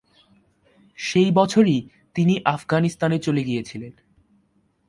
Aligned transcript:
সেই 0.97 1.31
বছরই 1.31 1.77
তিনি 2.15 2.33
আফগানিস্তানে 2.45 3.19
চলে 3.19 3.43
গিয়েছিলেন। 3.43 3.91